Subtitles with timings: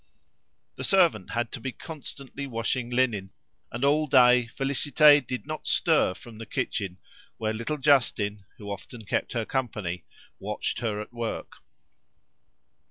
[0.77, 3.29] The servant had to be constantly washing linen,
[3.71, 6.97] and all day Félicité did not stir from the kitchen,
[7.37, 10.05] where little Justin, who often kept her company,
[10.39, 11.57] watched her at work.